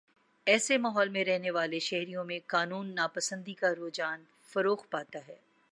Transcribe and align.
ایسے 0.47 0.77
ماحول 0.77 1.09
میں 1.09 1.23
رہنے 1.25 1.51
والے 1.51 1.79
شہریوں 1.79 2.23
میں 2.25 2.39
قانون 2.47 2.93
ناپسندی 2.95 3.53
کا 3.53 3.73
رجحان 3.75 4.23
فروغ 4.49 4.85
پاتا 4.89 5.19
ہے 5.27 5.35